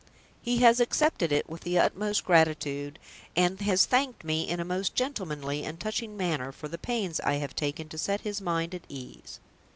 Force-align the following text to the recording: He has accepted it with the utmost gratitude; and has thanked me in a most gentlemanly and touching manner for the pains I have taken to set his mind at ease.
He 0.41 0.57
has 0.63 0.79
accepted 0.79 1.31
it 1.31 1.47
with 1.47 1.61
the 1.61 1.77
utmost 1.77 2.25
gratitude; 2.25 2.97
and 3.35 3.61
has 3.61 3.85
thanked 3.85 4.23
me 4.23 4.49
in 4.49 4.59
a 4.59 4.65
most 4.65 4.95
gentlemanly 4.95 5.63
and 5.63 5.79
touching 5.79 6.17
manner 6.17 6.51
for 6.51 6.67
the 6.67 6.79
pains 6.79 7.19
I 7.19 7.35
have 7.35 7.55
taken 7.55 7.87
to 7.89 7.99
set 7.99 8.21
his 8.21 8.41
mind 8.41 8.73
at 8.73 8.81
ease. 8.89 9.39